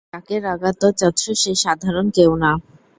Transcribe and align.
যাকে 0.13 0.35
রাগাতে 0.39 0.87
চাচ্ছ 0.99 1.21
সে 1.41 1.51
সাধারণ 1.63 2.05
কেউ 2.17 2.31
না। 2.43 2.51